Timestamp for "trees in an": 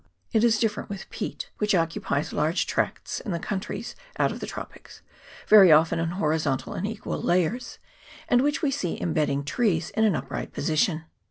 9.45-10.15